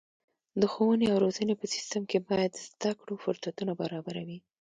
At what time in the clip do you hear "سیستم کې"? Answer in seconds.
1.73-2.17